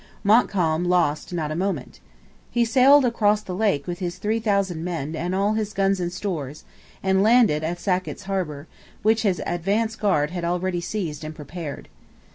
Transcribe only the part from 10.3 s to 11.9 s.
had already seized and prepared.